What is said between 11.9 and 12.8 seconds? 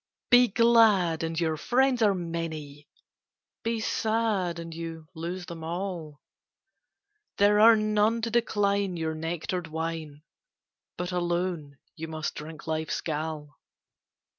you must drink